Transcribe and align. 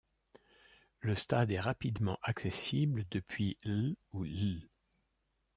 Le 1.01 1.13
stade 1.13 1.51
est 1.51 1.59
rapidement 1.59 2.17
accessible 2.23 3.03
depuis 3.11 3.59
l' 3.63 3.95
ou 4.13 4.23
l'. 4.23 4.67